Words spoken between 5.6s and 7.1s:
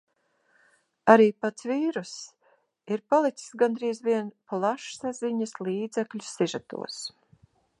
līdzekļu sižetos.